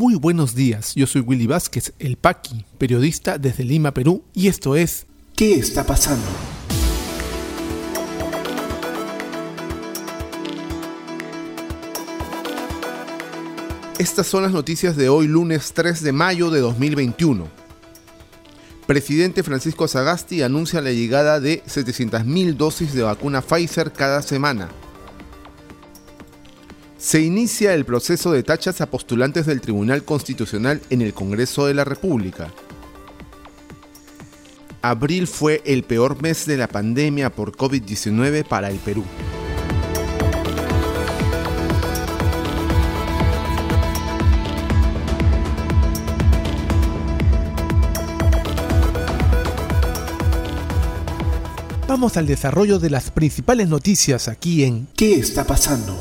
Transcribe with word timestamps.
Muy 0.00 0.14
buenos 0.14 0.54
días, 0.54 0.94
yo 0.94 1.06
soy 1.06 1.20
Willy 1.20 1.46
Vázquez, 1.46 1.92
el 1.98 2.16
Paqui, 2.16 2.64
periodista 2.78 3.36
desde 3.36 3.64
Lima, 3.64 3.92
Perú, 3.92 4.24
y 4.32 4.48
esto 4.48 4.74
es 4.74 5.04
¿Qué 5.36 5.56
está 5.56 5.84
pasando? 5.84 6.24
Estas 13.98 14.26
son 14.26 14.44
las 14.44 14.52
noticias 14.52 14.96
de 14.96 15.10
hoy, 15.10 15.26
lunes 15.26 15.74
3 15.74 16.02
de 16.02 16.12
mayo 16.12 16.48
de 16.48 16.60
2021. 16.60 17.46
Presidente 18.86 19.42
Francisco 19.42 19.86
Sagasti 19.86 20.40
anuncia 20.40 20.80
la 20.80 20.92
llegada 20.92 21.40
de 21.40 21.62
700.000 21.64 22.56
dosis 22.56 22.94
de 22.94 23.02
vacuna 23.02 23.42
Pfizer 23.42 23.92
cada 23.92 24.22
semana. 24.22 24.70
Se 27.00 27.18
inicia 27.22 27.72
el 27.72 27.86
proceso 27.86 28.30
de 28.30 28.42
tachas 28.42 28.82
a 28.82 28.90
postulantes 28.90 29.46
del 29.46 29.62
Tribunal 29.62 30.04
Constitucional 30.04 30.82
en 30.90 31.00
el 31.00 31.14
Congreso 31.14 31.64
de 31.64 31.72
la 31.72 31.82
República. 31.82 32.52
Abril 34.82 35.26
fue 35.26 35.62
el 35.64 35.82
peor 35.82 36.20
mes 36.20 36.44
de 36.44 36.58
la 36.58 36.68
pandemia 36.68 37.30
por 37.30 37.56
COVID-19 37.56 38.44
para 38.44 38.68
el 38.68 38.76
Perú. 38.76 39.02
Vamos 51.88 52.18
al 52.18 52.26
desarrollo 52.26 52.78
de 52.78 52.90
las 52.90 53.10
principales 53.10 53.68
noticias 53.68 54.28
aquí 54.28 54.64
en 54.64 54.86
¿Qué 54.94 55.14
está 55.14 55.44
pasando? 55.44 55.98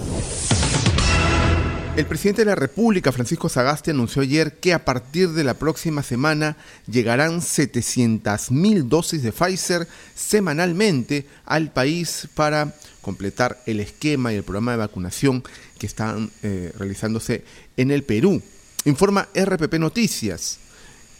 El 1.95 2.05
presidente 2.05 2.43
de 2.43 2.45
la 2.45 2.55
República, 2.55 3.11
Francisco 3.11 3.49
Sagasti, 3.49 3.91
anunció 3.91 4.21
ayer 4.21 4.53
que 4.59 4.73
a 4.73 4.85
partir 4.85 5.29
de 5.29 5.43
la 5.43 5.55
próxima 5.55 6.01
semana 6.01 6.55
llegarán 6.87 7.41
700.000 7.41 8.83
dosis 8.83 9.21
de 9.21 9.33
Pfizer 9.33 9.87
semanalmente 10.15 11.25
al 11.45 11.73
país 11.73 12.29
para 12.35 12.73
completar 13.01 13.61
el 13.65 13.81
esquema 13.81 14.31
y 14.31 14.37
el 14.37 14.43
programa 14.43 14.71
de 14.71 14.77
vacunación 14.77 15.43
que 15.77 15.87
están 15.87 16.31
eh, 16.41 16.71
realizándose 16.77 17.43
en 17.75 17.91
el 17.91 18.03
Perú. 18.03 18.41
Informa 18.85 19.27
RPP 19.35 19.73
Noticias. 19.73 20.59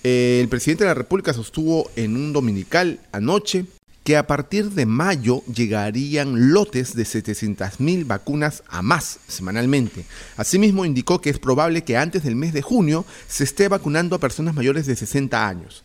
el 0.03 0.47
presidente 0.47 0.86
de 0.86 0.92
la 0.92 0.94
República 0.94 1.34
sostuvo 1.34 1.92
en 1.97 2.16
un 2.16 2.31
dominical 2.31 3.00
anoche 3.12 3.66
que 4.03 4.17
a 4.17 4.28
partir 4.28 4.72
de 4.72 4.86
mayo 4.86 5.44
llegarían 5.45 6.52
lotes 6.52 6.95
de 6.95 7.03
700.000 7.03 8.08
vacunas 8.08 8.64
a 8.67 8.81
más 8.81 9.19
semanalmente. 9.28 10.06
Asimismo, 10.38 10.86
indicó 10.86 11.22
que 11.22 11.30
es 11.30 11.39
probable 11.39 11.83
que 11.83 11.97
antes 11.97 12.23
del 12.23 12.36
mes 12.36 12.53
de 12.53 12.61
junio 12.61 13.06
se 13.28 13.44
esté 13.44 13.67
vacunando 13.67 14.16
a 14.16 14.19
personas 14.19 14.56
mayores 14.56 14.86
de 14.86 14.95
60 14.95 15.47
años. 15.47 15.83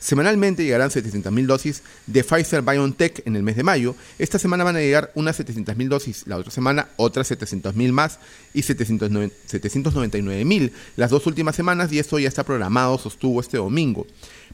Semanalmente 0.00 0.64
llegarán 0.64 0.88
700.000 0.88 1.46
dosis 1.46 1.82
de 2.06 2.24
Pfizer 2.24 2.62
BioNTech 2.62 3.22
en 3.26 3.36
el 3.36 3.42
mes 3.42 3.56
de 3.56 3.62
mayo. 3.62 3.94
Esta 4.18 4.38
semana 4.38 4.64
van 4.64 4.76
a 4.76 4.80
llegar 4.80 5.12
unas 5.14 5.38
700.000 5.38 5.88
dosis, 5.88 6.26
la 6.26 6.38
otra 6.38 6.50
semana 6.50 6.88
otras 6.96 7.30
700.000 7.30 7.92
más 7.92 8.18
y 8.54 8.62
799.000 8.62 10.72
las 10.96 11.10
dos 11.10 11.26
últimas 11.26 11.54
semanas 11.54 11.92
y 11.92 11.98
esto 11.98 12.18
ya 12.18 12.28
está 12.28 12.44
programado, 12.44 12.96
sostuvo 12.98 13.40
este 13.40 13.58
domingo. 13.58 14.06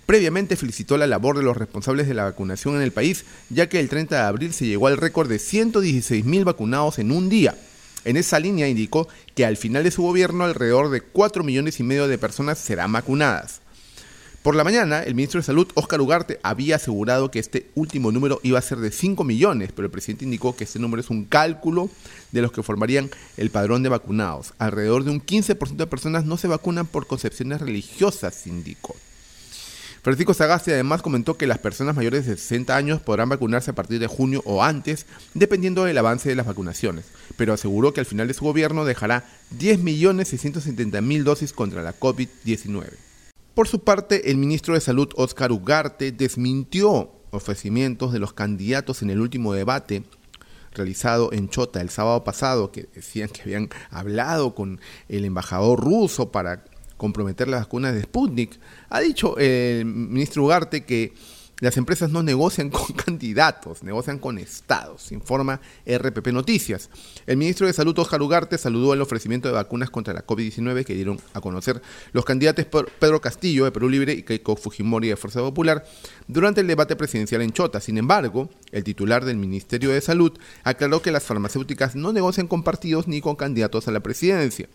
Previamente 0.05 0.57
felicitó 0.57 0.97
la 0.97 1.07
labor 1.07 1.37
de 1.37 1.45
los 1.45 1.57
responsables 1.57 2.09
de 2.09 2.15
la 2.15 2.25
vacunación 2.25 2.75
en 2.77 2.83
el 2.83 2.93
país, 2.93 3.25
ya 3.49 3.69
que 3.69 3.79
el 3.79 3.89
30 3.89 4.17
de 4.17 4.23
abril 4.23 4.53
se 4.53 4.67
llegó 4.67 4.89
al 4.89 4.97
récord 4.97 5.29
de 5.29 5.37
116.000 5.37 6.45
vacunados 6.45 6.99
en 6.99 7.13
un 7.13 7.29
día. 7.29 7.57
En 8.05 8.17
esa 8.17 8.39
línea 8.39 8.69
indicó 8.69 9.09
que 9.35 9.45
al 9.45 9.57
final 9.57 9.83
de 9.83 9.91
su 9.91 10.03
gobierno 10.03 10.45
alrededor 10.45 10.91
de 10.91 11.01
4 11.01 11.43
millones 11.43 11.81
y 11.81 11.83
medio 11.83 12.07
de 12.07 12.19
personas 12.19 12.59
serán 12.59 12.93
vacunadas. 12.93 13.63
Por 14.47 14.55
la 14.55 14.63
mañana, 14.63 15.03
el 15.03 15.17
ministro 15.17 15.41
de 15.41 15.45
Salud, 15.45 15.67
Óscar 15.75 16.01
Ugarte, 16.01 16.39
había 16.45 16.77
asegurado 16.77 17.33
que 17.33 17.41
este 17.41 17.69
último 17.75 18.13
número 18.13 18.39
iba 18.45 18.61
a 18.61 18.63
ser 18.63 18.79
de 18.79 18.93
5 18.93 19.25
millones, 19.25 19.73
pero 19.75 19.87
el 19.87 19.91
presidente 19.91 20.25
indicó 20.25 20.55
que 20.55 20.63
este 20.63 20.79
número 20.79 21.01
es 21.01 21.11
un 21.11 21.25
cálculo 21.25 21.91
de 22.31 22.43
los 22.43 22.53
que 22.53 22.63
formarían 22.63 23.11
el 23.37 23.51
padrón 23.51 23.83
de 23.83 23.89
vacunados. 23.89 24.55
Alrededor 24.59 25.03
de 25.03 25.11
un 25.11 25.21
15% 25.21 25.75
de 25.75 25.89
personas 25.89 26.27
no 26.27 26.37
se 26.37 26.47
vacunan 26.47 26.87
por 26.87 27.09
concepciones 27.09 27.61
religiosas, 27.61 28.47
indicó. 28.47 28.95
Francisco 30.03 30.33
Sagasti 30.33 30.71
además 30.71 31.03
comentó 31.03 31.37
que 31.37 31.49
las 31.49 31.59
personas 31.59 31.97
mayores 31.97 32.25
de 32.27 32.37
60 32.37 32.77
años 32.77 33.01
podrán 33.01 33.29
vacunarse 33.29 33.73
a 33.73 33.75
partir 33.75 33.99
de 33.99 34.07
junio 34.07 34.43
o 34.45 34.63
antes, 34.63 35.07
dependiendo 35.35 35.83
del 35.83 35.99
avance 35.99 36.29
de 36.29 36.37
las 36.37 36.47
vacunaciones, 36.47 37.07
pero 37.37 37.53
aseguró 37.53 37.93
que 37.93 37.99
al 37.99 38.07
final 38.07 38.29
de 38.29 38.35
su 38.35 38.45
gobierno 38.45 38.85
dejará 38.85 39.25
10.670.000 39.59 41.25
dosis 41.25 41.53
contra 41.53 41.83
la 41.83 41.99
COVID-19. 41.99 43.06
Por 43.57 43.69
su 43.69 43.81
parte, 43.81 44.31
el 44.31 44.37
ministro 44.37 44.75
de 44.75 44.83
Salud, 44.83 45.09
Óscar 45.17 45.51
Ugarte, 45.51 46.13
desmintió 46.13 47.11
ofrecimientos 47.31 48.13
de 48.13 48.19
los 48.19 48.35
candidatos 48.35 49.01
en 49.01 49.09
el 49.09 49.19
último 49.19 49.55
debate 49.55 50.03
realizado 50.75 51.33
en 51.33 51.49
Chota 51.49 51.81
el 51.81 51.89
sábado 51.89 52.23
pasado, 52.23 52.71
que 52.71 52.87
decían 52.95 53.31
que 53.31 53.41
habían 53.41 53.71
hablado 53.89 54.55
con 54.55 54.79
el 55.09 55.25
embajador 55.25 55.83
ruso 55.83 56.31
para 56.31 56.67
comprometer 56.99 57.49
las 57.49 57.63
vacunas 57.63 57.95
de 57.95 58.03
Sputnik. 58.03 58.61
Ha 58.91 59.01
dicho 59.01 59.39
el 59.39 59.87
ministro 59.87 60.45
Ugarte 60.45 60.85
que 60.85 61.15
las 61.61 61.79
empresas 61.79 62.11
no 62.11 62.23
negocian 62.23 62.71
con 62.71 62.87
candidatos, 62.97 63.83
negocian 63.83 64.19
con 64.19 64.39
estados, 64.39 65.11
informa 65.13 65.61
RPP 65.87 66.29
Noticias. 66.29 66.91
El 67.27 67.39
ministro 67.39 67.67
de 67.67 67.73
Salud, 67.73 67.99
Oscar 67.99 68.21
Ugarte, 68.21 68.59
saludó 68.59 68.93
el 68.93 69.01
ofrecimiento 69.01 69.49
de 69.49 69.55
vacunas 69.55 69.89
contra 69.91 70.13
la 70.13 70.27
COVID-19 70.27 70.85
que 70.85 70.95
dieron 70.95 71.19
a 71.33 71.41
conocer 71.41 71.81
los 72.13 72.25
candidatos 72.25 72.67
Pedro 72.99 73.21
Castillo 73.21 73.65
de 73.65 73.73
Perú 73.73 73.89
Libre 73.89 74.13
y 74.13 74.23
Keiko 74.23 74.57
Fujimori 74.57 75.09
de 75.09 75.17
Fuerza 75.17 75.41
Popular 75.41 75.85
durante 76.29 76.61
el 76.61 76.67
debate 76.67 76.95
presidencial 76.95 77.41
en 77.41 77.53
Chota. 77.53 77.81
Sin 77.81 77.97
embargo, 77.97 78.51
el 78.73 78.85
titular 78.85 79.25
del 79.25 79.37
Ministerio 79.37 79.91
de 79.91 80.01
Salud 80.01 80.33
aclaró 80.63 81.01
que 81.01 81.11
las 81.11 81.25
farmacéuticas 81.25 81.97
no 81.97 82.13
negocian 82.13 82.49
con 82.49 82.63
partidos 82.63 83.09
ni 83.09 83.21
con 83.21 83.37
candidatos 83.37 83.89
a 83.89 83.93
la 83.93 84.01
presidencia. 84.01 84.69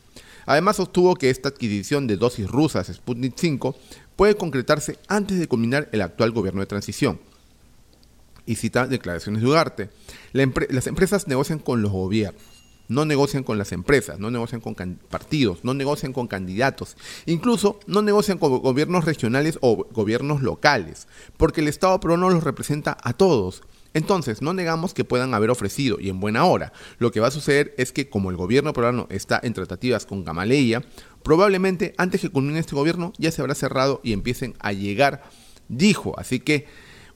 Además 0.46 0.78
sostuvo 0.78 1.16
que 1.16 1.30
esta 1.30 1.50
adquisición 1.50 2.08
de 2.08 2.18
dosis 2.18 2.50
rusas 2.50 2.88
Sputnik 2.88 3.34
5 3.36 3.75
puede 4.21 4.35
concretarse 4.35 4.99
antes 5.07 5.39
de 5.39 5.47
culminar 5.47 5.89
el 5.93 6.01
actual 6.03 6.29
gobierno 6.29 6.61
de 6.61 6.67
transición. 6.67 7.19
Y 8.45 8.53
cita 8.53 8.85
declaraciones 8.85 9.41
de 9.41 9.47
Ugarte. 9.47 9.89
las 10.31 10.85
empresas 10.85 11.27
negocian 11.27 11.57
con 11.57 11.81
los 11.81 11.91
gobiernos, 11.91 12.43
no 12.87 13.03
negocian 13.05 13.43
con 13.43 13.57
las 13.57 13.71
empresas, 13.71 14.19
no 14.19 14.29
negocian 14.29 14.61
con 14.61 14.75
partidos, 14.75 15.63
no 15.63 15.73
negocian 15.73 16.13
con 16.13 16.27
candidatos, 16.27 16.97
incluso 17.25 17.79
no 17.87 18.03
negocian 18.03 18.37
con 18.37 18.59
gobiernos 18.59 19.05
regionales 19.05 19.57
o 19.59 19.87
gobiernos 19.91 20.43
locales, 20.43 21.07
porque 21.38 21.61
el 21.61 21.67
Estado 21.67 21.99
pero 21.99 22.15
no 22.15 22.29
los 22.29 22.43
representa 22.43 22.95
a 23.01 23.13
todos 23.13 23.63
entonces, 23.94 24.41
no 24.41 24.53
negamos 24.53 24.94
que 24.94 25.03
puedan 25.03 25.34
haber 25.34 25.50
ofrecido, 25.50 26.00
y 26.00 26.09
en 26.09 26.19
buena 26.19 26.46
hora. 26.46 26.72
Lo 26.97 27.12
que 27.12 27.19
va 27.19 27.28
a 27.28 27.31
suceder 27.31 27.74
es 27.78 27.91
que, 27.91 28.09
como 28.09 28.29
el 28.29 28.38
gobierno 28.38 28.74
peruano 28.74 29.07
está 29.09 29.40
en 29.44 29.53
tratativas 29.53 30.06
con 30.06 30.24
Gamaleya, 30.24 30.84
probablemente 31.24 31.94
antes 31.97 32.22
que 32.22 32.30
culmine 32.30 32.59
este 32.59 32.75
gobierno 32.75 33.12
ya 33.18 33.31
se 33.31 33.41
habrá 33.41 33.56
cerrado 33.56 34.00
y 34.03 34.13
empiecen 34.13 34.56
a 34.59 34.72
llegar, 34.72 35.24
dijo. 35.68 36.18
Así 36.18 36.40
que, 36.40 36.68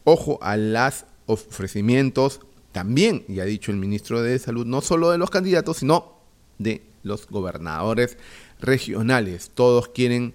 ojo 0.04 0.38
a 0.42 0.58
los 0.58 1.06
ofrecimientos 1.28 2.42
también, 2.72 3.24
y 3.30 3.40
ha 3.40 3.46
dicho 3.46 3.72
el 3.72 3.78
ministro 3.78 4.22
de 4.22 4.38
Salud, 4.38 4.66
no 4.66 4.82
solo 4.82 5.12
de 5.12 5.18
los 5.18 5.30
candidatos, 5.30 5.78
sino 5.78 6.16
de 6.58 6.84
los 7.04 7.28
gobernadores 7.28 8.18
regionales. 8.60 9.52
Todos 9.54 9.88
quieren 9.90 10.34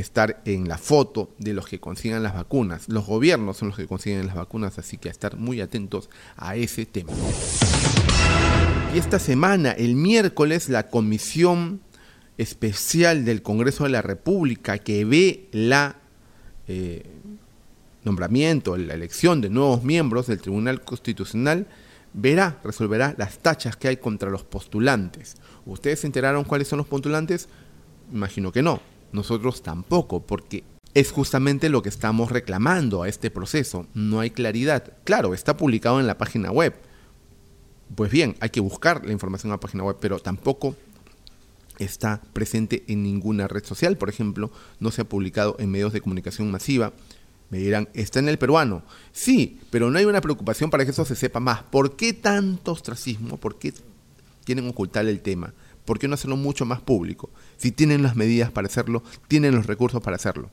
estar 0.00 0.40
en 0.44 0.68
la 0.68 0.78
foto 0.78 1.30
de 1.38 1.54
los 1.54 1.66
que 1.66 1.80
consigan 1.80 2.22
las 2.22 2.34
vacunas. 2.34 2.88
Los 2.88 3.06
gobiernos 3.06 3.56
son 3.56 3.68
los 3.68 3.76
que 3.76 3.86
consiguen 3.86 4.26
las 4.26 4.36
vacunas, 4.36 4.78
así 4.78 4.96
que 4.96 5.08
estar 5.08 5.36
muy 5.36 5.60
atentos 5.60 6.08
a 6.36 6.56
ese 6.56 6.86
tema. 6.86 7.12
Y 8.94 8.98
esta 8.98 9.18
semana, 9.18 9.72
el 9.72 9.94
miércoles, 9.94 10.68
la 10.68 10.88
Comisión 10.88 11.80
Especial 12.38 13.24
del 13.24 13.42
Congreso 13.42 13.84
de 13.84 13.90
la 13.90 14.02
República 14.02 14.78
que 14.78 15.04
ve 15.04 15.48
la 15.50 15.96
eh, 16.68 17.02
nombramiento, 18.04 18.76
la 18.76 18.94
elección 18.94 19.40
de 19.40 19.50
nuevos 19.50 19.82
miembros 19.82 20.28
del 20.28 20.40
Tribunal 20.40 20.82
Constitucional, 20.82 21.66
verá, 22.12 22.60
resolverá 22.62 23.14
las 23.18 23.38
tachas 23.38 23.76
que 23.76 23.88
hay 23.88 23.96
contra 23.96 24.30
los 24.30 24.44
postulantes. 24.44 25.36
¿Ustedes 25.66 26.00
se 26.00 26.06
enteraron 26.06 26.44
cuáles 26.44 26.68
son 26.68 26.78
los 26.78 26.86
postulantes? 26.86 27.48
Imagino 28.12 28.52
que 28.52 28.62
no 28.62 28.80
nosotros 29.12 29.62
tampoco, 29.62 30.26
porque 30.26 30.64
es 30.94 31.12
justamente 31.12 31.68
lo 31.68 31.82
que 31.82 31.88
estamos 31.88 32.32
reclamando 32.32 33.02
a 33.02 33.08
este 33.08 33.30
proceso. 33.30 33.86
No 33.94 34.20
hay 34.20 34.30
claridad. 34.30 34.92
Claro, 35.04 35.34
está 35.34 35.56
publicado 35.56 36.00
en 36.00 36.06
la 36.06 36.18
página 36.18 36.50
web. 36.50 36.74
Pues 37.94 38.10
bien, 38.10 38.36
hay 38.40 38.50
que 38.50 38.60
buscar 38.60 39.04
la 39.06 39.12
información 39.12 39.50
en 39.50 39.52
la 39.52 39.60
página 39.60 39.84
web, 39.84 39.96
pero 40.00 40.18
tampoco 40.18 40.76
está 41.78 42.20
presente 42.32 42.84
en 42.88 43.02
ninguna 43.02 43.48
red 43.48 43.64
social. 43.64 43.96
Por 43.96 44.08
ejemplo, 44.08 44.50
no 44.80 44.90
se 44.90 45.02
ha 45.02 45.08
publicado 45.08 45.56
en 45.58 45.70
medios 45.70 45.92
de 45.92 46.00
comunicación 46.00 46.50
masiva. 46.50 46.92
Me 47.50 47.58
dirán, 47.58 47.88
¿está 47.94 48.18
en 48.18 48.28
el 48.28 48.38
peruano? 48.38 48.82
Sí, 49.12 49.60
pero 49.70 49.90
no 49.90 49.98
hay 49.98 50.04
una 50.04 50.20
preocupación 50.20 50.68
para 50.68 50.84
que 50.84 50.90
eso 50.90 51.04
se 51.04 51.16
sepa 51.16 51.40
más. 51.40 51.62
¿Por 51.62 51.96
qué 51.96 52.12
tanto 52.12 52.72
ostracismo? 52.72 53.38
¿Por 53.38 53.58
qué 53.58 53.72
quieren 54.44 54.68
ocultar 54.68 55.06
el 55.06 55.20
tema? 55.20 55.54
¿Por 55.88 55.98
qué 55.98 56.06
no 56.06 56.12
hacerlo 56.12 56.36
mucho 56.36 56.66
más 56.66 56.82
público? 56.82 57.30
Si 57.56 57.72
tienen 57.72 58.02
las 58.02 58.14
medidas 58.14 58.50
para 58.52 58.66
hacerlo, 58.66 59.02
tienen 59.26 59.54
los 59.54 59.64
recursos 59.64 60.02
para 60.02 60.16
hacerlo. 60.16 60.50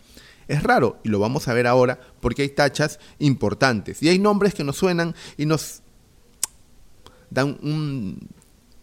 Es 0.48 0.64
raro, 0.64 0.98
y 1.04 1.10
lo 1.10 1.20
vamos 1.20 1.50
a 1.50 1.54
ver 1.54 1.68
ahora, 1.68 2.00
porque 2.22 2.44
hay 2.44 2.50
tachas 2.50 3.02
importantes 3.20 4.02
y 4.02 4.08
hay 4.08 4.18
nombres 4.18 4.54
que 4.54 4.64
nos 4.64 4.78
suenan 4.78 5.14
y 5.36 5.46
nos 5.46 5.82
dan 7.30 7.58
un 7.64 8.30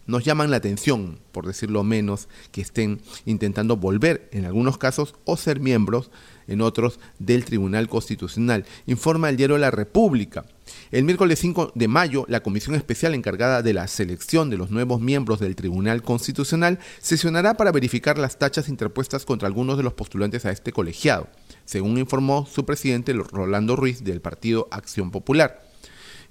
nos 0.05 0.25
llaman 0.25 0.51
la 0.51 0.57
atención, 0.57 1.17
por 1.31 1.47
decirlo 1.47 1.83
menos, 1.83 2.27
que 2.51 2.61
estén 2.61 3.01
intentando 3.25 3.75
volver 3.75 4.29
en 4.31 4.45
algunos 4.45 4.77
casos 4.77 5.15
o 5.25 5.37
ser 5.37 5.59
miembros 5.59 6.11
en 6.47 6.61
otros 6.61 6.99
del 7.19 7.45
Tribunal 7.45 7.89
Constitucional. 7.89 8.65
Informa 8.85 9.29
el 9.29 9.37
diario 9.37 9.57
La 9.57 9.71
República. 9.71 10.45
El 10.91 11.03
miércoles 11.03 11.39
5 11.39 11.73
de 11.75 11.87
mayo, 11.87 12.25
la 12.27 12.41
comisión 12.41 12.75
especial 12.75 13.13
encargada 13.13 13.61
de 13.61 13.73
la 13.73 13.87
selección 13.87 14.49
de 14.49 14.57
los 14.57 14.71
nuevos 14.71 15.01
miembros 15.01 15.39
del 15.39 15.55
Tribunal 15.55 16.01
Constitucional 16.01 16.79
sesionará 16.99 17.55
para 17.55 17.71
verificar 17.71 18.17
las 18.17 18.39
tachas 18.39 18.69
interpuestas 18.69 19.25
contra 19.25 19.47
algunos 19.47 19.77
de 19.77 19.83
los 19.83 19.93
postulantes 19.93 20.45
a 20.45 20.51
este 20.51 20.71
colegiado, 20.71 21.27
según 21.65 21.97
informó 21.97 22.45
su 22.45 22.65
presidente 22.65 23.13
Rolando 23.13 23.75
Ruiz 23.75 24.03
del 24.03 24.21
partido 24.21 24.67
Acción 24.71 25.11
Popular 25.11 25.61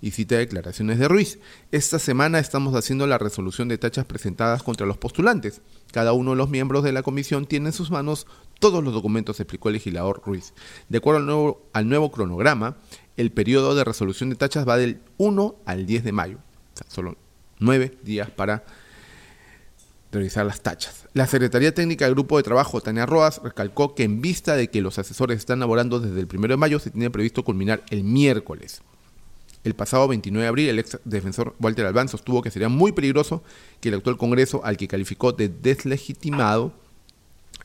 y 0.02 0.10
cita 0.10 0.36
declaraciones 0.36 0.98
de 0.98 1.08
Ruiz. 1.08 1.38
Esta 1.70 1.98
semana 1.98 2.40
estamos 2.40 2.74
haciendo 2.74 3.06
la 3.06 3.18
resolución 3.18 3.68
de 3.68 3.78
tachas 3.78 4.04
presentadas 4.04 4.62
contra 4.62 4.86
los 4.86 4.98
postulantes. 4.98 5.62
Cada 5.92 6.12
uno 6.12 6.32
de 6.32 6.36
los 6.36 6.50
miembros 6.50 6.82
de 6.82 6.92
la 6.92 7.04
comisión 7.04 7.46
tiene 7.46 7.68
en 7.68 7.72
sus 7.72 7.90
manos 7.90 8.26
todos 8.62 8.84
los 8.84 8.94
documentos, 8.94 9.40
explicó 9.40 9.68
el 9.68 9.72
legislador 9.74 10.22
Ruiz. 10.24 10.54
De 10.88 10.98
acuerdo 10.98 11.58
al 11.72 11.88
nuevo, 11.88 12.12
cronograma, 12.12 12.76
el 13.16 13.32
periodo 13.32 13.74
de 13.74 13.82
resolución 13.82 14.30
de 14.30 14.36
tachas 14.36 14.66
va 14.66 14.76
del 14.76 15.00
1 15.16 15.56
al 15.66 15.84
10 15.84 16.04
de 16.04 16.12
mayo. 16.12 16.36
O 16.36 16.76
sea, 16.78 16.86
solo 16.88 17.16
nueve 17.58 17.98
días 18.04 18.30
para 18.30 18.62
realizar 20.12 20.46
las 20.46 20.60
tachas. 20.60 21.08
La 21.12 21.26
Secretaría 21.26 21.74
Técnica 21.74 22.04
del 22.04 22.14
Grupo 22.14 22.36
de 22.36 22.44
Trabajo, 22.44 22.80
Tania 22.80 23.04
Roas, 23.04 23.40
recalcó 23.42 23.96
que 23.96 24.04
en 24.04 24.20
vista 24.20 24.54
de 24.54 24.70
que 24.70 24.80
los 24.80 24.96
asesores 24.96 25.38
están 25.38 25.58
laborando 25.58 25.98
desde 25.98 26.20
el 26.20 26.28
1 26.32 26.46
de 26.46 26.56
mayo, 26.56 26.78
se 26.78 26.90
tiene 26.90 27.10
previsto 27.10 27.42
culminar 27.42 27.82
el 27.90 28.04
miércoles. 28.04 28.80
El 29.64 29.74
pasado 29.74 30.06
29 30.06 30.40
de 30.40 30.48
abril, 30.48 30.68
el 30.68 30.78
ex 30.78 31.00
defensor 31.04 31.56
Walter 31.58 31.86
Albán 31.86 32.08
sostuvo 32.08 32.42
que 32.42 32.52
sería 32.52 32.68
muy 32.68 32.92
peligroso 32.92 33.42
que 33.80 33.88
el 33.88 33.96
actual 33.96 34.18
Congreso, 34.18 34.64
al 34.64 34.76
que 34.76 34.86
calificó 34.86 35.32
de 35.32 35.48
deslegitimado, 35.48 36.80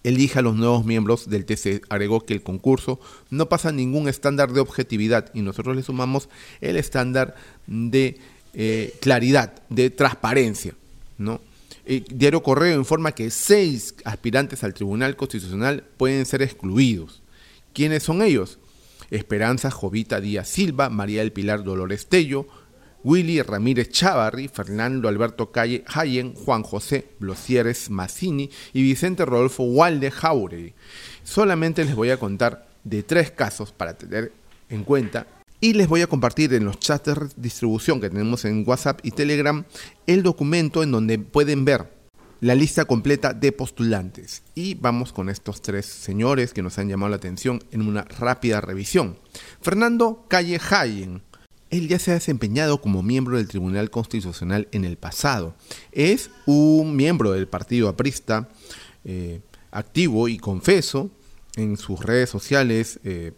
elija 0.07 0.39
a 0.39 0.43
los 0.43 0.55
nuevos 0.55 0.85
miembros 0.85 1.29
del 1.29 1.45
TC. 1.45 1.83
Agregó 1.89 2.25
que 2.25 2.33
el 2.33 2.43
concurso 2.43 2.99
no 3.29 3.49
pasa 3.49 3.71
ningún 3.71 4.07
estándar 4.07 4.53
de 4.53 4.61
objetividad 4.61 5.29
y 5.33 5.41
nosotros 5.41 5.75
le 5.75 5.83
sumamos 5.83 6.29
el 6.61 6.77
estándar 6.77 7.35
de 7.67 8.19
eh, 8.53 8.95
claridad, 9.01 9.61
de 9.69 9.89
transparencia. 9.89 10.73
¿no? 11.17 11.41
El 11.85 12.05
Diario 12.09 12.41
Correo 12.41 12.77
informa 12.77 13.11
que 13.11 13.29
seis 13.29 13.95
aspirantes 14.05 14.63
al 14.63 14.73
Tribunal 14.73 15.15
Constitucional 15.15 15.83
pueden 15.97 16.25
ser 16.25 16.41
excluidos. 16.41 17.21
¿Quiénes 17.73 18.03
son 18.03 18.21
ellos? 18.21 18.59
Esperanza 19.11 19.71
Jovita 19.71 20.19
Díaz 20.19 20.49
Silva, 20.49 20.89
María 20.89 21.21
del 21.21 21.31
Pilar 21.31 21.63
Dolores 21.63 22.07
Tello, 22.07 22.47
Willy 23.07 23.41
Ramírez 23.41 23.89
Chavarri, 23.89 24.49
Fernando 24.49 25.07
Alberto 25.07 25.49
Calle 25.49 25.85
Hayen, 25.87 26.33
Juan 26.33 26.61
José 26.61 27.07
Blosieres 27.19 27.89
Massini 27.89 28.49
y 28.73 28.81
Vicente 28.81 29.23
Rodolfo 29.23 29.63
Walde 29.63 30.11
Jauregui. 30.11 30.73
Solamente 31.23 31.85
les 31.85 31.95
voy 31.95 32.09
a 32.09 32.19
contar 32.19 32.67
de 32.83 33.03
tres 33.03 33.31
casos 33.31 33.71
para 33.71 33.97
tener 33.97 34.33
en 34.69 34.83
cuenta 34.83 35.25
y 35.61 35.71
les 35.71 35.87
voy 35.87 36.01
a 36.01 36.07
compartir 36.07 36.53
en 36.53 36.65
los 36.65 36.81
chats 36.81 37.05
de 37.05 37.29
distribución 37.37 38.01
que 38.01 38.09
tenemos 38.09 38.43
en 38.43 38.65
WhatsApp 38.67 38.99
y 39.03 39.11
Telegram 39.11 39.63
el 40.05 40.21
documento 40.21 40.83
en 40.83 40.91
donde 40.91 41.17
pueden 41.17 41.63
ver 41.63 41.89
la 42.41 42.55
lista 42.55 42.83
completa 42.83 43.33
de 43.33 43.53
postulantes. 43.53 44.43
Y 44.53 44.75
vamos 44.75 45.13
con 45.13 45.29
estos 45.29 45.61
tres 45.61 45.85
señores 45.85 46.53
que 46.53 46.61
nos 46.61 46.77
han 46.77 46.89
llamado 46.89 47.11
la 47.11 47.15
atención 47.15 47.63
en 47.71 47.87
una 47.87 48.03
rápida 48.03 48.59
revisión. 48.59 49.17
Fernando 49.61 50.25
Calle 50.27 50.59
Hayen. 50.69 51.21
Él 51.69 51.87
ya 51.87 51.99
se 51.99 52.11
ha 52.11 52.15
desempeñado 52.15 52.81
como 52.81 53.03
miembro 53.03 53.37
del 53.37 53.47
Tribunal 53.47 53.89
Constitucional 53.89 54.67
en 54.71 54.85
el 54.85 54.97
pasado. 54.97 55.55
Es 55.91 56.29
un 56.45 56.95
miembro 56.95 57.31
del 57.31 57.47
Partido 57.47 57.89
Aprista, 57.89 58.49
eh, 59.03 59.41
activo 59.71 60.27
y 60.27 60.37
confeso 60.37 61.09
en 61.55 61.77
sus 61.77 61.99
redes 62.03 62.29
sociales. 62.29 62.99
Eh, 63.03 63.33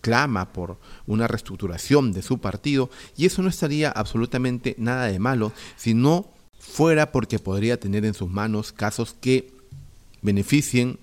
clama 0.00 0.52
por 0.52 0.78
una 1.06 1.26
reestructuración 1.26 2.12
de 2.12 2.20
su 2.20 2.38
partido 2.38 2.90
y 3.16 3.24
eso 3.24 3.40
no 3.40 3.48
estaría 3.48 3.88
absolutamente 3.88 4.74
nada 4.76 5.06
de 5.06 5.18
malo 5.18 5.50
si 5.76 5.94
no 5.94 6.30
fuera 6.58 7.10
porque 7.10 7.38
podría 7.38 7.80
tener 7.80 8.04
en 8.04 8.12
sus 8.12 8.28
manos 8.28 8.70
casos 8.70 9.16
que 9.18 9.54
beneficien 10.20 10.98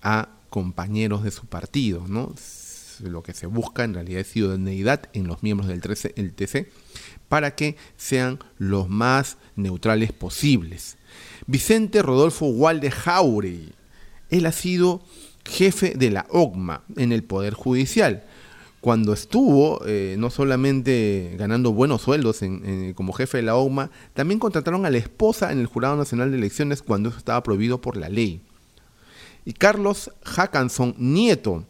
a 0.00 0.30
compañeros 0.48 1.22
de 1.22 1.32
su 1.32 1.44
partido, 1.46 2.06
¿no? 2.08 2.34
Lo 3.00 3.22
que 3.22 3.32
se 3.32 3.46
busca 3.46 3.84
en 3.84 3.94
realidad 3.94 4.20
es 4.20 4.28
ciudadanidad 4.28 5.08
en 5.12 5.26
los 5.26 5.42
miembros 5.42 5.68
del 5.68 5.80
TC 5.80 6.68
para 7.28 7.54
que 7.54 7.76
sean 7.96 8.38
los 8.58 8.88
más 8.88 9.38
neutrales 9.56 10.12
posibles. 10.12 10.96
Vicente 11.46 12.02
Rodolfo 12.02 12.46
Walde 12.46 12.90
Jauregui, 12.90 13.72
él 14.30 14.46
ha 14.46 14.52
sido 14.52 15.02
jefe 15.44 15.94
de 15.96 16.10
la 16.10 16.26
OGMA 16.30 16.82
en 16.96 17.12
el 17.12 17.22
Poder 17.22 17.54
Judicial 17.54 18.24
cuando 18.86 19.14
estuvo 19.14 19.80
eh, 19.84 20.14
no 20.16 20.30
solamente 20.30 21.34
ganando 21.36 21.72
buenos 21.72 22.02
sueldos 22.02 22.40
como 22.94 23.12
jefe 23.14 23.38
de 23.38 23.42
la 23.42 23.56
OMA, 23.56 23.90
también 24.14 24.38
contrataron 24.38 24.86
a 24.86 24.90
la 24.90 24.98
esposa 24.98 25.50
en 25.50 25.58
el 25.58 25.66
Jurado 25.66 25.96
Nacional 25.96 26.30
de 26.30 26.36
Elecciones 26.36 26.82
cuando 26.82 27.08
eso 27.08 27.18
estaba 27.18 27.42
prohibido 27.42 27.80
por 27.80 27.96
la 27.96 28.08
ley. 28.08 28.42
Y 29.44 29.54
Carlos 29.54 30.12
Hackanson 30.22 30.94
Nieto 30.98 31.64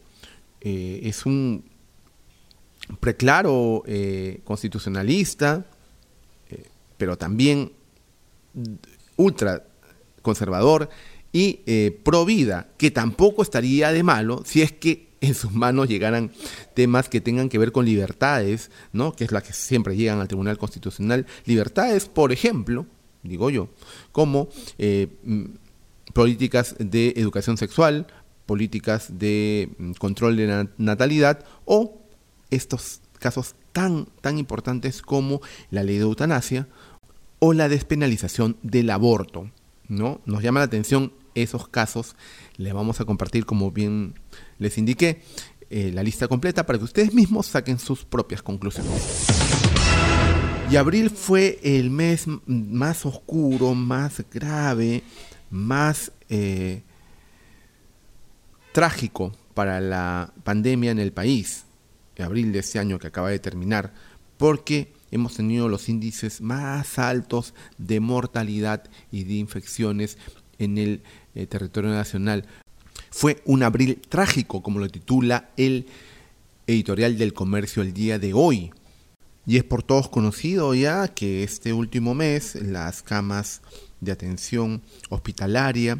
eh, 0.61 1.01
es 1.03 1.25
un 1.25 1.63
preclaro 2.99 3.83
eh, 3.85 4.41
constitucionalista, 4.43 5.65
pero 6.97 7.17
también 7.17 7.73
ultra 9.17 9.63
conservador 10.21 10.89
y 11.31 11.59
pro 12.03 12.25
vida, 12.25 12.69
que 12.77 12.89
tampoco 12.89 13.43
estaría 13.43 13.91
de 13.91 14.01
malo 14.01 14.41
si 14.45 14.63
es 14.63 14.71
que 14.71 15.07
en 15.21 15.35
sus 15.35 15.51
manos 15.51 15.87
llegaran 15.87 16.31
temas 16.73 17.09
que 17.09 17.21
tengan 17.21 17.49
que 17.49 17.57
ver 17.57 17.71
con 17.71 17.85
libertades, 17.85 18.71
¿no? 18.93 19.13
que 19.13 19.23
es 19.23 19.31
la 19.31 19.41
que 19.41 19.53
siempre 19.53 19.95
llegan 19.95 20.19
al 20.19 20.27
Tribunal 20.27 20.57
Constitucional. 20.57 21.25
Libertades, 21.45 22.07
por 22.07 22.31
ejemplo, 22.31 22.85
digo 23.23 23.49
yo, 23.49 23.69
como 24.11 24.49
eh, 24.77 25.07
políticas 26.13 26.75
de 26.79 27.13
educación 27.17 27.57
sexual, 27.57 28.07
políticas 28.47 29.19
de 29.19 29.69
mm, 29.77 29.91
control 29.91 30.37
de 30.37 30.67
natalidad 30.77 31.45
o 31.65 32.01
estos 32.49 33.01
casos 33.19 33.53
tan, 33.71 34.07
tan 34.21 34.39
importantes 34.39 35.03
como 35.03 35.41
la 35.69 35.83
ley 35.83 35.97
de 35.97 36.03
eutanasia 36.03 36.67
o 37.37 37.53
la 37.53 37.69
despenalización 37.69 38.57
del 38.63 38.89
aborto. 38.89 39.51
¿no? 39.87 40.21
Nos 40.25 40.41
llama 40.41 40.61
la 40.61 40.65
atención 40.65 41.13
esos 41.35 41.67
casos. 41.67 42.15
Les 42.57 42.73
vamos 42.73 42.99
a 42.99 43.05
compartir, 43.05 43.45
como 43.45 43.71
bien 43.71 44.15
les 44.57 44.77
indiqué, 44.77 45.21
eh, 45.69 45.91
la 45.93 46.01
lista 46.01 46.27
completa 46.27 46.65
para 46.65 46.79
que 46.79 46.85
ustedes 46.85 47.13
mismos 47.13 47.45
saquen 47.45 47.77
sus 47.77 48.05
propias 48.05 48.41
conclusiones. 48.41 49.27
Y 50.69 50.75
abril 50.75 51.09
fue 51.09 51.59
el 51.63 51.89
mes 51.91 52.25
más 52.45 53.05
oscuro, 53.05 53.73
más 53.73 54.23
grave, 54.31 55.03
más 55.49 56.11
eh, 56.29 56.81
trágico 58.77 59.33
para 59.55 59.81
la 59.81 60.31
pandemia 60.43 60.91
en 60.91 60.99
el 60.99 61.11
país. 61.11 61.65
Abril 62.19 62.51
de 62.51 62.59
este 62.59 62.77
año 62.77 62.99
que 62.99 63.07
acaba 63.07 63.31
de 63.31 63.39
terminar, 63.39 63.91
porque 64.37 64.93
hemos 65.09 65.33
tenido 65.33 65.67
los 65.67 65.89
índices 65.89 66.41
más 66.41 66.99
altos 66.99 67.55
de 67.79 67.99
mortalidad 67.99 68.83
y 69.11 69.23
de 69.23 69.33
infecciones 69.33 70.19
en 70.59 70.77
el 70.77 71.01
eh, 71.33 71.47
territorio 71.47 71.89
nacional. 71.89 72.45
Fue 73.09 73.41
un 73.45 73.63
abril 73.63 73.99
trágico, 74.09 74.61
como 74.61 74.77
lo 74.77 74.87
titula 74.89 75.49
el 75.57 75.87
editorial 76.67 77.17
del 77.17 77.33
comercio 77.33 77.81
el 77.81 77.95
día 77.95 78.19
de 78.19 78.35
hoy. 78.35 78.69
Y 79.47 79.57
es 79.57 79.63
por 79.63 79.81
todos 79.81 80.07
conocido 80.07 80.75
ya 80.75 81.07
que 81.07 81.41
este 81.41 81.73
último 81.73 82.13
mes 82.13 82.53
las 82.53 83.01
camas 83.01 83.63
de 84.01 84.11
atención 84.11 84.83
hospitalaria 85.09 85.97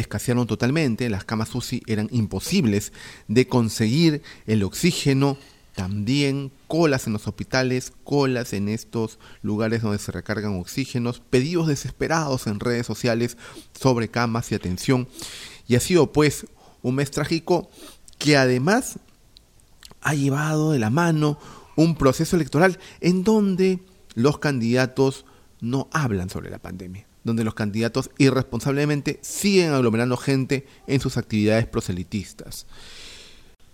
escasearon 0.00 0.46
totalmente, 0.46 1.08
las 1.08 1.24
camas 1.24 1.54
UCI 1.54 1.82
eran 1.86 2.08
imposibles 2.10 2.92
de 3.28 3.46
conseguir 3.46 4.22
el 4.46 4.62
oxígeno 4.62 5.36
también 5.74 6.52
colas 6.66 7.06
en 7.06 7.12
los 7.12 7.26
hospitales, 7.26 7.92
colas 8.04 8.52
en 8.52 8.68
estos 8.68 9.18
lugares 9.42 9.82
donde 9.82 9.98
se 9.98 10.12
recargan 10.12 10.58
oxígenos, 10.58 11.20
pedidos 11.20 11.68
desesperados 11.68 12.46
en 12.46 12.60
redes 12.60 12.86
sociales 12.86 13.36
sobre 13.78 14.08
camas 14.08 14.50
y 14.52 14.54
atención. 14.54 15.08
Y 15.66 15.76
ha 15.76 15.80
sido 15.80 16.12
pues 16.12 16.46
un 16.82 16.96
mes 16.96 17.10
trágico 17.10 17.70
que 18.18 18.36
además 18.36 18.98
ha 20.02 20.14
llevado 20.14 20.72
de 20.72 20.78
la 20.78 20.90
mano 20.90 21.38
un 21.76 21.94
proceso 21.94 22.36
electoral 22.36 22.78
en 23.00 23.24
donde 23.24 23.80
los 24.14 24.38
candidatos 24.38 25.24
no 25.60 25.88
hablan 25.92 26.30
sobre 26.30 26.50
la 26.50 26.58
pandemia. 26.58 27.09
Donde 27.24 27.44
los 27.44 27.54
candidatos 27.54 28.10
irresponsablemente 28.18 29.18
siguen 29.22 29.72
aglomerando 29.72 30.16
gente 30.16 30.66
en 30.86 31.00
sus 31.00 31.16
actividades 31.16 31.66
proselitistas. 31.66 32.66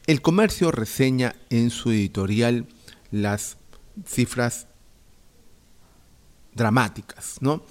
El 0.06 0.22
comercio 0.22 0.70
reseña 0.70 1.34
en 1.50 1.70
su 1.70 1.90
editorial 1.90 2.66
las 3.10 3.56
cifras 4.04 4.66
dramáticas, 6.54 7.36
¿no? 7.40 7.62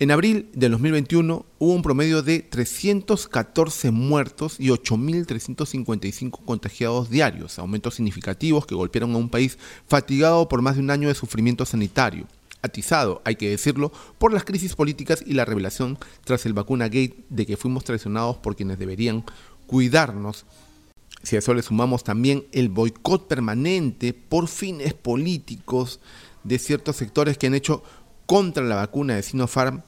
En 0.00 0.12
abril 0.12 0.48
de 0.54 0.68
2021 0.68 1.44
hubo 1.58 1.74
un 1.74 1.82
promedio 1.82 2.22
de 2.22 2.38
314 2.38 3.90
muertos 3.90 4.60
y 4.60 4.68
8.355 4.68 6.44
contagiados 6.44 7.10
diarios, 7.10 7.58
aumentos 7.58 7.96
significativos 7.96 8.64
que 8.64 8.76
golpearon 8.76 9.12
a 9.14 9.18
un 9.18 9.28
país 9.28 9.58
fatigado 9.88 10.48
por 10.48 10.62
más 10.62 10.76
de 10.76 10.82
un 10.82 10.90
año 10.92 11.08
de 11.08 11.16
sufrimiento 11.16 11.66
sanitario, 11.66 12.28
atizado, 12.62 13.22
hay 13.24 13.36
que 13.36 13.50
decirlo, 13.50 13.92
por 14.18 14.32
las 14.32 14.44
crisis 14.44 14.74
políticas 14.74 15.22
y 15.24 15.34
la 15.34 15.44
revelación 15.44 15.98
tras 16.24 16.46
el 16.46 16.52
vacuna 16.52 16.86
gate 16.86 17.24
de 17.28 17.46
que 17.46 17.56
fuimos 17.56 17.84
traicionados 17.84 18.36
por 18.38 18.56
quienes 18.56 18.78
deberían 18.78 19.24
cuidarnos. 19.66 20.44
Si 21.22 21.36
a 21.36 21.40
eso 21.40 21.54
le 21.54 21.62
sumamos 21.62 22.04
también 22.04 22.46
el 22.52 22.68
boicot 22.68 23.26
permanente 23.26 24.12
por 24.12 24.48
fines 24.48 24.94
políticos 24.94 26.00
de 26.44 26.58
ciertos 26.58 26.96
sectores 26.96 27.38
que 27.38 27.48
han 27.48 27.54
hecho 27.54 27.82
contra 28.26 28.62
la 28.64 28.76
vacuna 28.76 29.16
de 29.16 29.22
Sinopharm, 29.22 29.82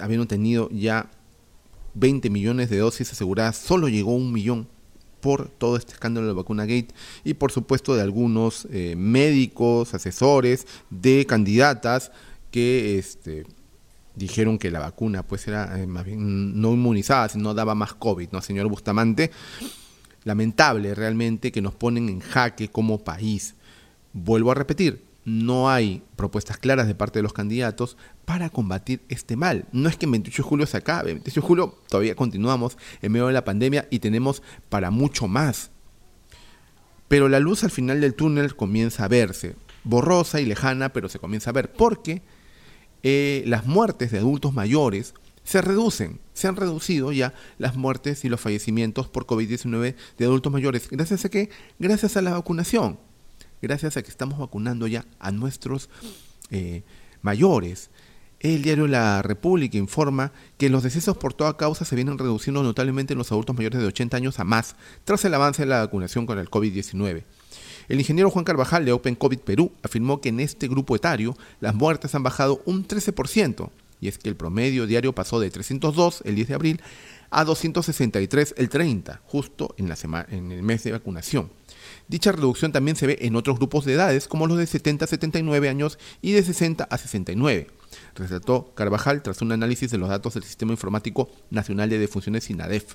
habiendo 0.00 0.26
tenido 0.26 0.68
ya 0.70 1.10
20 1.94 2.28
millones 2.30 2.68
de 2.68 2.78
dosis 2.78 3.12
aseguradas, 3.12 3.56
solo 3.56 3.88
llegó 3.88 4.14
un 4.14 4.32
millón 4.32 4.68
por 5.20 5.48
todo 5.48 5.76
este 5.76 5.92
escándalo 5.92 6.26
de 6.26 6.32
la 6.32 6.36
vacuna 6.36 6.64
Gate 6.64 6.94
y 7.24 7.34
por 7.34 7.52
supuesto 7.52 7.94
de 7.94 8.02
algunos 8.02 8.66
eh, 8.70 8.94
médicos, 8.96 9.94
asesores, 9.94 10.66
de 10.90 11.26
candidatas 11.26 12.12
que 12.50 12.98
este, 12.98 13.44
dijeron 14.14 14.58
que 14.58 14.70
la 14.70 14.80
vacuna 14.80 15.22
pues 15.22 15.46
era 15.46 15.80
eh, 15.80 15.86
más 15.86 16.04
bien 16.04 16.60
no 16.60 16.72
inmunizada, 16.72 17.28
sino 17.28 17.54
daba 17.54 17.74
más 17.74 17.94
COVID, 17.94 18.30
¿no? 18.32 18.42
Señor 18.42 18.68
Bustamante, 18.68 19.30
lamentable 20.24 20.94
realmente 20.94 21.52
que 21.52 21.62
nos 21.62 21.74
ponen 21.74 22.08
en 22.08 22.20
jaque 22.20 22.68
como 22.68 23.04
país. 23.04 23.54
Vuelvo 24.12 24.50
a 24.50 24.54
repetir, 24.54 25.05
no 25.26 25.68
hay 25.68 26.04
propuestas 26.14 26.56
claras 26.56 26.86
de 26.86 26.94
parte 26.94 27.18
de 27.18 27.24
los 27.24 27.32
candidatos 27.32 27.96
para 28.24 28.48
combatir 28.48 29.02
este 29.08 29.34
mal. 29.34 29.66
No 29.72 29.88
es 29.88 29.96
que 29.96 30.06
en 30.06 30.12
28 30.12 30.42
de 30.42 30.48
julio 30.48 30.66
se 30.66 30.76
acabe, 30.76 31.10
en 31.10 31.16
28 31.16 31.40
de 31.40 31.46
julio 31.46 31.78
todavía 31.88 32.14
continuamos 32.14 32.78
en 33.02 33.10
medio 33.10 33.26
de 33.26 33.32
la 33.32 33.44
pandemia 33.44 33.88
y 33.90 33.98
tenemos 33.98 34.40
para 34.68 34.92
mucho 34.92 35.26
más. 35.26 35.72
Pero 37.08 37.28
la 37.28 37.40
luz 37.40 37.64
al 37.64 37.72
final 37.72 38.00
del 38.00 38.14
túnel 38.14 38.54
comienza 38.54 39.04
a 39.04 39.08
verse, 39.08 39.56
borrosa 39.82 40.40
y 40.40 40.46
lejana, 40.46 40.92
pero 40.92 41.08
se 41.08 41.18
comienza 41.18 41.50
a 41.50 41.54
ver, 41.54 41.72
porque 41.72 42.22
eh, 43.02 43.42
las 43.46 43.66
muertes 43.66 44.12
de 44.12 44.18
adultos 44.18 44.54
mayores 44.54 45.12
se 45.42 45.60
reducen, 45.60 46.20
se 46.34 46.46
han 46.46 46.54
reducido 46.54 47.10
ya 47.10 47.34
las 47.58 47.74
muertes 47.74 48.24
y 48.24 48.28
los 48.28 48.40
fallecimientos 48.40 49.08
por 49.08 49.26
COVID-19 49.26 49.96
de 50.18 50.24
adultos 50.24 50.52
mayores. 50.52 50.88
¿Gracias 50.88 51.24
a 51.24 51.30
qué? 51.30 51.50
Gracias 51.80 52.16
a 52.16 52.22
la 52.22 52.32
vacunación 52.32 52.98
gracias 53.66 53.96
a 53.96 54.02
que 54.02 54.10
estamos 54.10 54.38
vacunando 54.38 54.86
ya 54.86 55.04
a 55.18 55.32
nuestros 55.32 55.90
eh, 56.50 56.82
mayores. 57.22 57.90
El 58.38 58.62
diario 58.62 58.86
La 58.86 59.22
República 59.22 59.76
informa 59.76 60.32
que 60.56 60.68
los 60.68 60.82
decesos 60.82 61.16
por 61.16 61.34
toda 61.34 61.56
causa 61.56 61.84
se 61.84 61.96
vienen 61.96 62.18
reduciendo 62.18 62.62
notablemente 62.62 63.14
en 63.14 63.18
los 63.18 63.32
adultos 63.32 63.56
mayores 63.56 63.80
de 63.80 63.86
80 63.86 64.16
años 64.16 64.38
a 64.38 64.44
más, 64.44 64.76
tras 65.04 65.24
el 65.24 65.34
avance 65.34 65.62
de 65.62 65.66
la 65.66 65.80
vacunación 65.80 66.26
con 66.26 66.38
el 66.38 66.48
COVID-19. 66.48 67.24
El 67.88 67.98
ingeniero 67.98 68.30
Juan 68.30 68.44
Carvajal 68.44 68.84
de 68.84 68.92
Open 68.92 69.14
COVID 69.14 69.38
Perú 69.40 69.72
afirmó 69.82 70.20
que 70.20 70.28
en 70.28 70.40
este 70.40 70.68
grupo 70.68 70.94
etario 70.94 71.36
las 71.60 71.74
muertes 71.74 72.14
han 72.14 72.22
bajado 72.22 72.62
un 72.66 72.86
13%, 72.86 73.70
y 74.00 74.08
es 74.08 74.18
que 74.18 74.28
el 74.28 74.36
promedio 74.36 74.86
diario 74.86 75.14
pasó 75.14 75.40
de 75.40 75.50
302 75.50 76.22
el 76.24 76.34
10 76.34 76.48
de 76.48 76.54
abril 76.54 76.80
a 77.30 77.44
263 77.44 78.54
el 78.58 78.68
30, 78.68 79.22
justo 79.24 79.74
en, 79.78 79.88
la 79.88 79.96
en 80.30 80.52
el 80.52 80.62
mes 80.62 80.84
de 80.84 80.92
vacunación. 80.92 81.50
Dicha 82.08 82.32
reducción 82.32 82.72
también 82.72 82.96
se 82.96 83.06
ve 83.06 83.18
en 83.22 83.34
otros 83.34 83.58
grupos 83.58 83.84
de 83.84 83.94
edades, 83.94 84.28
como 84.28 84.46
los 84.46 84.58
de 84.58 84.66
70 84.66 85.04
a 85.04 85.08
79 85.08 85.68
años 85.68 85.98
y 86.22 86.32
de 86.32 86.42
60 86.42 86.84
a 86.84 86.98
69. 86.98 87.66
Resaltó 88.14 88.72
Carvajal 88.74 89.22
tras 89.22 89.42
un 89.42 89.52
análisis 89.52 89.90
de 89.90 89.98
los 89.98 90.08
datos 90.08 90.34
del 90.34 90.44
Sistema 90.44 90.72
Informático 90.72 91.30
Nacional 91.50 91.90
de 91.90 91.98
Defunciones 91.98 92.48
INADEF. 92.48 92.94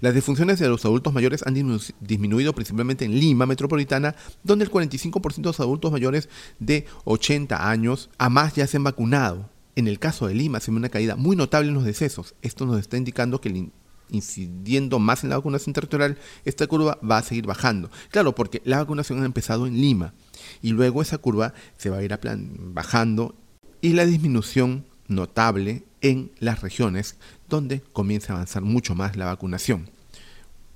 Las 0.00 0.14
defunciones 0.14 0.58
de 0.58 0.68
los 0.68 0.84
adultos 0.84 1.12
mayores 1.12 1.44
han 1.46 1.54
disminuido 2.00 2.54
principalmente 2.54 3.04
en 3.04 3.18
Lima 3.18 3.46
metropolitana, 3.46 4.14
donde 4.42 4.64
el 4.64 4.70
45% 4.70 5.36
de 5.36 5.42
los 5.42 5.60
adultos 5.60 5.92
mayores 5.92 6.28
de 6.58 6.86
80 7.04 7.70
años 7.70 8.10
a 8.18 8.28
más 8.28 8.54
ya 8.54 8.66
se 8.66 8.76
han 8.76 8.84
vacunado. 8.84 9.50
En 9.76 9.88
el 9.88 9.98
caso 9.98 10.26
de 10.26 10.34
Lima 10.34 10.60
se 10.60 10.70
ve 10.70 10.76
una 10.76 10.88
caída 10.88 11.16
muy 11.16 11.36
notable 11.36 11.68
en 11.68 11.74
los 11.74 11.84
decesos. 11.84 12.34
Esto 12.42 12.66
nos 12.66 12.78
está 12.80 12.96
indicando 12.96 13.40
que 13.40 13.48
el 13.48 13.70
incidiendo 14.12 14.98
más 14.98 15.24
en 15.24 15.30
la 15.30 15.36
vacunación 15.36 15.72
territorial, 15.72 16.18
esta 16.44 16.66
curva 16.66 16.98
va 17.08 17.18
a 17.18 17.22
seguir 17.22 17.46
bajando. 17.46 17.90
Claro, 18.10 18.34
porque 18.34 18.62
la 18.64 18.78
vacunación 18.78 19.22
ha 19.22 19.26
empezado 19.26 19.66
en 19.66 19.80
Lima 19.80 20.14
y 20.62 20.70
luego 20.70 21.02
esa 21.02 21.18
curva 21.18 21.54
se 21.76 21.90
va 21.90 21.98
a 21.98 22.02
ir 22.02 22.18
bajando 22.58 23.34
y 23.80 23.94
la 23.94 24.06
disminución 24.06 24.84
notable 25.08 25.84
en 26.00 26.30
las 26.38 26.62
regiones 26.62 27.16
donde 27.48 27.80
comienza 27.92 28.32
a 28.32 28.36
avanzar 28.36 28.62
mucho 28.62 28.94
más 28.94 29.16
la 29.16 29.26
vacunación. 29.26 29.90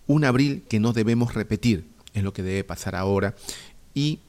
Un 0.06 0.24
abril 0.24 0.64
que 0.68 0.80
no 0.80 0.92
debemos 0.92 1.34
repetir 1.34 1.86
es 2.12 2.22
lo 2.22 2.32
que 2.32 2.42
debe 2.42 2.64
pasar 2.64 2.94
ahora 2.94 3.34
y 3.94 4.20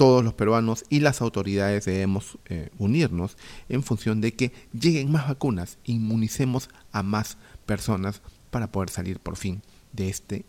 todos 0.00 0.24
los 0.24 0.32
peruanos 0.32 0.84
y 0.88 1.00
las 1.00 1.20
autoridades 1.20 1.84
debemos 1.84 2.38
eh, 2.46 2.70
unirnos 2.78 3.36
en 3.68 3.82
función 3.82 4.22
de 4.22 4.32
que 4.32 4.52
lleguen 4.72 5.12
más 5.12 5.28
vacunas, 5.28 5.76
inmunicemos 5.84 6.70
a 6.90 7.02
más 7.02 7.36
personas 7.70 8.20
para 8.50 8.66
poder 8.72 8.90
salir 8.90 9.20
por 9.20 9.36
fin 9.36 9.62
de 9.92 10.08
este 10.08 10.44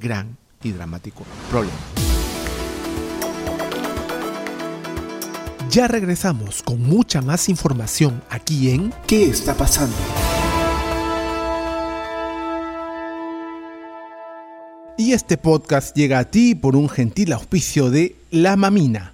gran 0.00 0.36
y 0.60 0.72
dramático 0.72 1.22
problema. 1.48 1.78
Ya 5.70 5.86
regresamos 5.86 6.64
con 6.64 6.82
mucha 6.82 7.22
más 7.22 7.48
información 7.48 8.20
aquí 8.28 8.70
en 8.70 8.92
¿Qué 9.06 9.26
está 9.26 9.54
pasando? 9.54 9.96
Y 14.98 15.12
este 15.12 15.38
podcast 15.38 15.96
llega 15.96 16.18
a 16.18 16.24
ti 16.24 16.56
por 16.56 16.74
un 16.74 16.88
gentil 16.88 17.32
auspicio 17.32 17.90
de 17.90 18.16
La 18.32 18.56
Mamina 18.56 19.13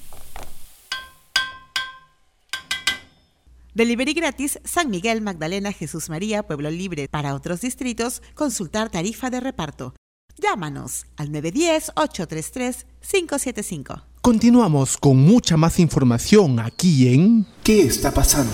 Delivery 3.73 4.13
gratis 4.13 4.59
San 4.65 4.89
Miguel, 4.89 5.21
Magdalena, 5.21 5.71
Jesús 5.71 6.09
María, 6.09 6.43
Pueblo 6.43 6.69
Libre. 6.69 7.07
Para 7.07 7.33
otros 7.33 7.61
distritos, 7.61 8.21
consultar 8.35 8.89
tarifa 8.89 9.29
de 9.29 9.39
reparto. 9.39 9.93
Llámanos 10.37 11.05
al 11.15 11.31
910-833-575. 11.31 14.03
Continuamos 14.21 14.97
con 14.97 15.15
mucha 15.17 15.55
más 15.55 15.79
información 15.79 16.59
aquí 16.59 17.13
en 17.13 17.47
¿Qué 17.63 17.83
está 17.83 18.11
pasando? 18.11 18.51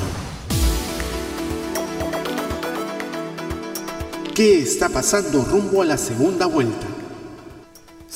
¿Qué 4.35 4.59
está 4.59 4.89
pasando 4.89 5.43
rumbo 5.43 5.81
a 5.81 5.85
la 5.85 5.97
segunda 5.97 6.45
vuelta? 6.45 6.96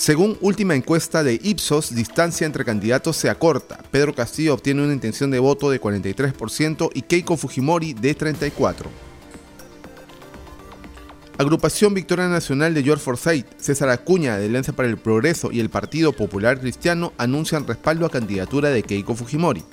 Según 0.01 0.35
última 0.41 0.73
encuesta 0.73 1.23
de 1.23 1.39
Ipsos, 1.43 1.93
distancia 1.93 2.47
entre 2.47 2.65
candidatos 2.65 3.15
se 3.17 3.29
acorta. 3.29 3.77
Pedro 3.91 4.15
Castillo 4.15 4.55
obtiene 4.55 4.81
una 4.81 4.93
intención 4.93 5.29
de 5.29 5.37
voto 5.37 5.69
de 5.69 5.79
43% 5.79 6.89
y 6.95 7.03
Keiko 7.03 7.37
Fujimori 7.37 7.93
de 7.93 8.17
34%. 8.17 8.87
Agrupación 11.37 11.93
Victoria 11.93 12.27
Nacional 12.29 12.73
de 12.73 12.81
George 12.81 13.03
Forsyth, 13.03 13.45
César 13.59 13.89
Acuña 13.89 14.37
de 14.37 14.47
Alianza 14.47 14.73
para 14.73 14.89
el 14.89 14.97
Progreso 14.97 15.51
y 15.51 15.59
el 15.59 15.69
Partido 15.69 16.13
Popular 16.13 16.59
Cristiano 16.59 17.13
anuncian 17.19 17.67
respaldo 17.67 18.07
a 18.07 18.09
candidatura 18.09 18.71
de 18.71 18.81
Keiko 18.81 19.13
Fujimori. 19.13 19.63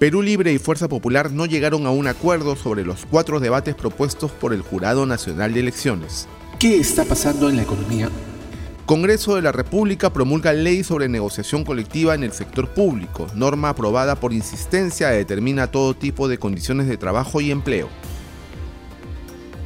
Perú 0.00 0.22
Libre 0.22 0.52
y 0.52 0.58
Fuerza 0.58 0.88
Popular 0.88 1.30
no 1.30 1.46
llegaron 1.46 1.86
a 1.86 1.92
un 1.92 2.08
acuerdo 2.08 2.56
sobre 2.56 2.84
los 2.84 3.06
cuatro 3.06 3.38
debates 3.38 3.76
propuestos 3.76 4.32
por 4.32 4.52
el 4.52 4.62
Jurado 4.62 5.06
Nacional 5.06 5.54
de 5.54 5.60
Elecciones. 5.60 6.26
¿Qué 6.60 6.78
está 6.78 7.06
pasando 7.06 7.48
en 7.48 7.56
la 7.56 7.62
economía? 7.62 8.10
Congreso 8.84 9.34
de 9.34 9.40
la 9.40 9.50
República 9.50 10.12
promulga 10.12 10.52
ley 10.52 10.84
sobre 10.84 11.08
negociación 11.08 11.64
colectiva 11.64 12.14
en 12.14 12.22
el 12.22 12.32
sector 12.32 12.68
público, 12.74 13.28
norma 13.34 13.70
aprobada 13.70 14.16
por 14.16 14.34
insistencia 14.34 15.08
determina 15.08 15.68
todo 15.68 15.96
tipo 15.96 16.28
de 16.28 16.36
condiciones 16.36 16.86
de 16.86 16.98
trabajo 16.98 17.40
y 17.40 17.50
empleo. 17.50 17.88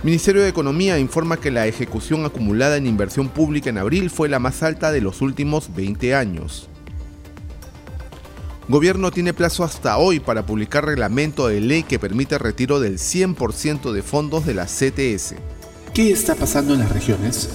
Ministerio 0.05 0.43
de 0.43 0.49
Economía 0.49 1.01
informa 1.01 1.37
que 1.37 1.51
la 1.51 1.67
ejecución 1.67 2.25
acumulada 2.27 2.77
en 2.77 2.87
inversión 2.87 3.29
pública 3.29 3.71
en 3.71 3.79
abril 3.79 4.09
fue 4.09 4.29
la 4.29 4.39
más 4.39 4.63
alta 4.63 4.93
de 4.93 5.01
los 5.01 5.21
últimos 5.21 5.75
20 5.75 6.15
años. 6.15 6.69
Gobierno 8.69 9.11
tiene 9.11 9.35
plazo 9.35 9.65
hasta 9.65 9.99
hoy 9.99 10.21
para 10.21 10.47
publicar 10.47 10.87
reglamento 10.87 11.49
de 11.49 11.61
ley 11.61 11.83
que 11.83 11.99
permite 11.99 12.39
retiro 12.39 12.79
del 12.79 12.99
100% 12.99 13.91
de 13.91 14.03
fondos 14.03 14.47
de 14.47 14.55
la 14.55 14.67
CTS. 14.67 15.35
¿Qué 15.95 16.11
está 16.11 16.35
pasando 16.35 16.75
en 16.75 16.81
las 16.81 16.91
regiones? 16.91 17.49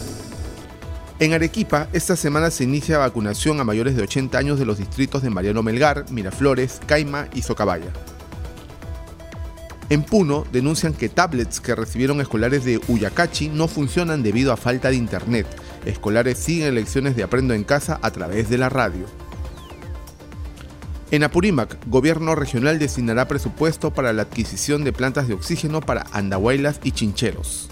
En 1.20 1.34
Arequipa, 1.34 1.90
esta 1.92 2.16
semana 2.16 2.50
se 2.52 2.64
inicia 2.64 2.98
vacunación 2.98 3.60
a 3.60 3.66
mayores 3.66 3.98
de 3.98 4.04
80 4.04 4.38
años 4.38 4.58
de 4.58 4.66
los 4.66 4.78
distritos 4.78 5.22
de 5.22 5.30
Mariano 5.30 5.62
Melgar, 5.62 6.06
Miraflores, 6.10 6.80
Caima 6.86 7.28
y 7.34 7.42
Socabaya. 7.42 7.92
En 9.90 10.04
Puno 10.04 10.46
denuncian 10.54 10.94
que 10.94 11.10
tablets 11.10 11.60
que 11.60 11.76
recibieron 11.76 12.22
escolares 12.22 12.64
de 12.64 12.80
Uyacachi 12.88 13.50
no 13.50 13.68
funcionan 13.68 14.24
debido 14.24 14.54
a 14.54 14.58
falta 14.58 14.90
de 14.90 14.96
internet. 14.96 15.46
Escolares 15.84 16.38
siguen 16.38 16.76
lecciones 16.76 17.18
de 17.18 17.24
aprendo 17.24 17.54
en 17.54 17.66
casa 17.66 18.00
a 18.02 18.12
través 18.12 18.50
de 18.50 18.58
la 18.58 18.70
radio. 18.70 19.06
En 21.12 21.24
Apurímac, 21.24 21.78
gobierno 21.88 22.36
regional 22.36 22.80
destinará 22.80 23.28
presupuesto 23.28 23.92
para 23.92 24.14
la 24.14 24.22
adquisición 24.22 24.86
de 24.86 24.94
plantas 24.94 25.28
de 25.28 25.34
oxígeno 25.34 25.82
para 25.82 26.06
andahuaylas 26.14 26.80
y 26.86 26.94
chincheros. 26.94 27.70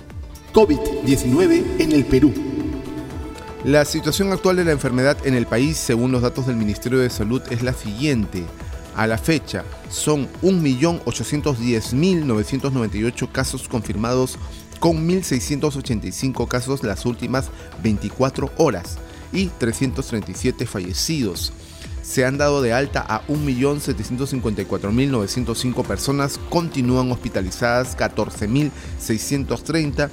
COVID-19 0.54 1.80
en 1.80 1.92
el 1.92 2.06
Perú. 2.06 2.34
La 3.64 3.86
situación 3.86 4.32
actual 4.32 4.56
de 4.56 4.66
la 4.66 4.72
enfermedad 4.72 5.18
en 5.26 5.34
el 5.34 5.46
país, 5.46 5.78
según 5.78 6.12
los 6.12 6.22
datos 6.22 6.48
del 6.48 6.56
Ministerio 6.56 7.00
de 7.00 7.10
Salud, 7.10 7.42
es 7.50 7.64
la 7.64 7.74
siguiente. 7.74 8.44
A 8.96 9.08
la 9.08 9.18
fecha, 9.18 9.66
son 9.90 10.30
1.810.998 10.42 13.32
casos 13.32 13.68
confirmados 13.68 14.38
con 14.80 15.08
1.685 15.08 16.48
casos 16.48 16.84
las 16.84 17.06
últimas 17.06 17.50
24 17.84 18.52
horas 18.58 18.98
y 19.34 19.48
337 19.48 20.66
fallecidos. 20.66 21.52
Se 22.08 22.24
han 22.24 22.38
dado 22.38 22.62
de 22.62 22.72
alta 22.72 23.06
a 23.06 23.28
1.754.905 23.28 25.86
personas, 25.86 26.40
continúan 26.50 27.12
hospitalizadas 27.12 27.98
14.630, 27.98 30.10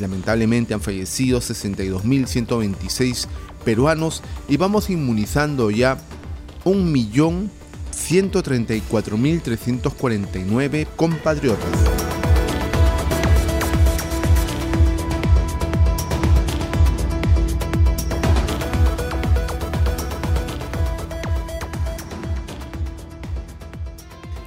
lamentablemente 0.00 0.74
han 0.74 0.80
fallecido 0.80 1.40
62.126 1.40 3.28
peruanos 3.64 4.24
y 4.48 4.56
vamos 4.56 4.90
inmunizando 4.90 5.70
ya 5.70 5.98
1.000.000 6.64 7.48
134.349 7.96 10.86
compatriotas. 10.96 12.05